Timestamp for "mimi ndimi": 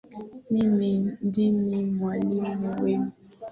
0.51-1.79